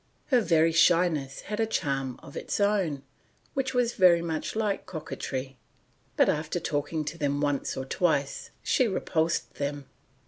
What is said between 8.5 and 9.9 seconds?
she repulsed them.